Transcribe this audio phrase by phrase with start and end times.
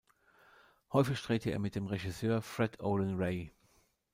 [0.91, 3.53] Häufig drehte er mit dem Regisseur Fred Olen Ray.